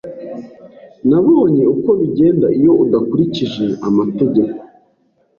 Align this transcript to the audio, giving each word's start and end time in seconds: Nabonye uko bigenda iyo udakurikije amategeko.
Nabonye 1.09 1.63
uko 1.75 1.89
bigenda 1.99 2.47
iyo 2.57 2.71
udakurikije 2.83 3.65
amategeko. 3.87 4.55